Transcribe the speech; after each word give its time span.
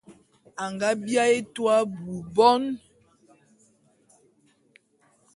A 0.63 0.65
nga 0.73 0.89
biaé 1.03 1.33
etua 1.41 1.73
abui 1.81 2.19
bon. 2.35 2.63